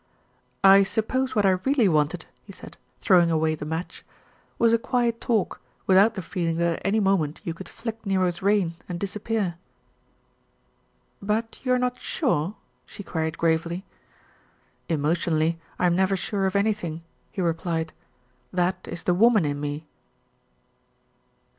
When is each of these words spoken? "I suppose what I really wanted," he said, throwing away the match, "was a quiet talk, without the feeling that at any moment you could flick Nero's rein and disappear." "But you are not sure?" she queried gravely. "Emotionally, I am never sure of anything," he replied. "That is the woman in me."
"I 0.63 0.81
suppose 0.81 1.35
what 1.35 1.45
I 1.45 1.51
really 1.63 1.87
wanted," 1.87 2.25
he 2.41 2.51
said, 2.51 2.75
throwing 3.01 3.29
away 3.29 3.53
the 3.53 3.65
match, 3.67 4.03
"was 4.57 4.73
a 4.73 4.79
quiet 4.79 5.21
talk, 5.21 5.61
without 5.85 6.15
the 6.15 6.23
feeling 6.23 6.57
that 6.57 6.77
at 6.79 6.81
any 6.83 6.99
moment 6.99 7.39
you 7.43 7.53
could 7.53 7.69
flick 7.69 8.03
Nero's 8.03 8.41
rein 8.41 8.73
and 8.89 8.99
disappear." 8.99 9.57
"But 11.21 11.59
you 11.61 11.71
are 11.73 11.77
not 11.77 12.01
sure?" 12.01 12.55
she 12.87 13.03
queried 13.03 13.37
gravely. 13.37 13.85
"Emotionally, 14.89 15.59
I 15.77 15.85
am 15.85 15.95
never 15.95 16.17
sure 16.17 16.47
of 16.47 16.55
anything," 16.55 17.03
he 17.31 17.43
replied. 17.43 17.93
"That 18.51 18.87
is 18.87 19.03
the 19.03 19.13
woman 19.13 19.45
in 19.45 19.59
me." 19.59 19.85